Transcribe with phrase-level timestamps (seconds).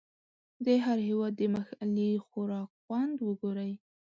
[0.65, 3.71] د هر هېواد د محلي خوراک خوند وګورئ.